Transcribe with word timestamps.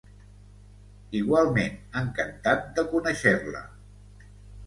Igualment, 1.17 1.75
encantat 2.01 2.65
de 2.79 2.85
conèixer-la. 2.95 3.65